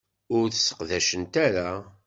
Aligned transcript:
Ur 0.37 0.45
t-sseqdacent 0.49 1.33
ara. 1.45 1.69